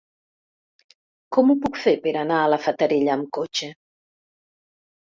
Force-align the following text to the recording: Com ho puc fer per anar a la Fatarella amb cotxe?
Com 1.37 1.53
ho 1.53 1.57
puc 1.67 1.77
fer 1.83 1.95
per 2.07 2.15
anar 2.23 2.41
a 2.41 2.49
la 2.55 2.61
Fatarella 2.65 3.17
amb 3.19 3.31
cotxe? 3.41 3.73